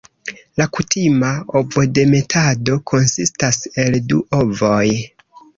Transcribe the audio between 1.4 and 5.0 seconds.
ovodemetado konsistas el du ovoj.